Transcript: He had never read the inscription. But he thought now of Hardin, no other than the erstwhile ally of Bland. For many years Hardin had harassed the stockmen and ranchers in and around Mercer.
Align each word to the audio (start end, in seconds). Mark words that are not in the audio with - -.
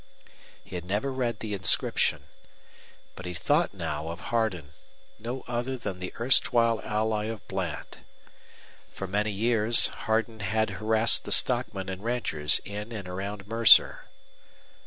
He 0.63 0.73
had 0.73 0.83
never 0.85 1.13
read 1.13 1.41
the 1.41 1.53
inscription. 1.53 2.23
But 3.15 3.27
he 3.27 3.35
thought 3.35 3.71
now 3.75 4.07
of 4.09 4.19
Hardin, 4.31 4.73
no 5.19 5.43
other 5.47 5.77
than 5.77 5.99
the 5.99 6.11
erstwhile 6.19 6.81
ally 6.83 7.25
of 7.25 7.47
Bland. 7.47 7.99
For 8.89 9.05
many 9.05 9.29
years 9.29 9.89
Hardin 9.89 10.39
had 10.39 10.71
harassed 10.81 11.25
the 11.25 11.31
stockmen 11.31 11.87
and 11.87 12.03
ranchers 12.03 12.59
in 12.65 12.91
and 12.91 13.07
around 13.07 13.45
Mercer. 13.47 14.05